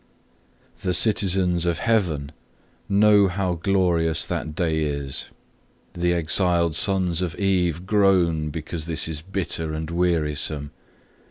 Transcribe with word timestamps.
2. 0.81 0.87
The 0.87 0.93
citizens 0.95 1.63
of 1.63 1.77
heaven 1.77 2.31
know 2.89 3.27
how 3.27 3.53
glorious 3.53 4.25
that 4.25 4.55
day 4.55 4.79
is; 4.79 5.29
the 5.93 6.11
exiled 6.11 6.75
sons 6.75 7.21
of 7.21 7.35
Eve 7.35 7.85
groan, 7.85 8.49
because 8.49 8.87
this 8.87 9.07
is 9.07 9.21
bitter 9.21 9.75
and 9.75 9.91
wearisome. 9.91 10.71